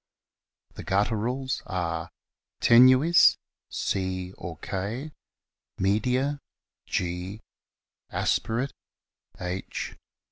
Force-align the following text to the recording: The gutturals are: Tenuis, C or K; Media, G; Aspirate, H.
The 0.73 0.83
gutturals 0.83 1.61
are: 1.67 2.09
Tenuis, 2.59 3.37
C 3.69 4.33
or 4.35 4.57
K; 4.57 5.11
Media, 5.77 6.39
G; 6.87 7.39
Aspirate, 8.11 8.73
H. 9.39 9.95